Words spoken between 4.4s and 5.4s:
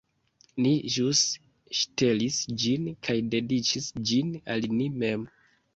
al ni mem